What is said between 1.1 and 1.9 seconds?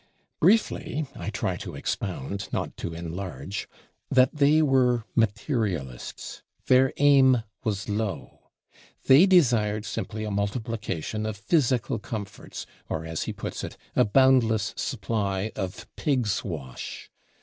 (I try to